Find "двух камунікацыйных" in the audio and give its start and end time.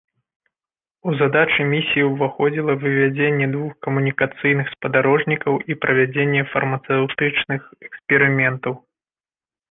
3.55-4.71